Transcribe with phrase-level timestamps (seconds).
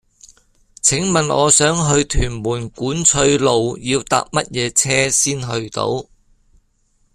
[0.81, 6.07] 請問我想去屯門管翠路要搭乜嘢車先去到